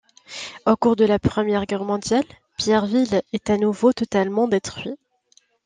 [0.65, 2.23] Au cours de la première guerre mondiale,
[2.57, 4.97] Pierreville est à nouveau totalement détruit.